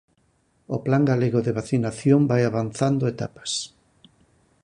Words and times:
O 0.75 0.77
plan 0.85 1.03
galego 1.11 1.39
de 1.43 1.51
vacinación 1.59 2.21
vai 2.31 2.41
avanzando 2.45 3.05
etapas. 3.13 3.51